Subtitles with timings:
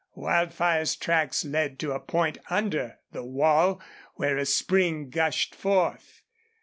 [0.15, 3.79] Wildfire's tracks led to a point under the wall
[4.15, 6.23] where a spring gushed forth.